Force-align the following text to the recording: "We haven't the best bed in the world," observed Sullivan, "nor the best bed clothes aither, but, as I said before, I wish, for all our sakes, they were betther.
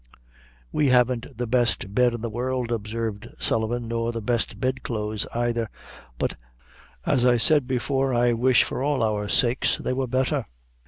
"We 0.71 0.87
haven't 0.87 1.37
the 1.37 1.45
best 1.45 1.93
bed 1.93 2.15
in 2.15 2.21
the 2.21 2.29
world," 2.31 2.71
observed 2.71 3.27
Sullivan, 3.37 3.87
"nor 3.87 4.11
the 4.11 4.19
best 4.19 4.59
bed 4.59 4.81
clothes 4.81 5.27
aither, 5.31 5.69
but, 6.17 6.37
as 7.05 7.23
I 7.23 7.37
said 7.37 7.67
before, 7.67 8.11
I 8.11 8.33
wish, 8.33 8.63
for 8.63 8.81
all 8.81 9.03
our 9.03 9.29
sakes, 9.29 9.77
they 9.77 9.93
were 9.93 10.07
betther. 10.07 10.45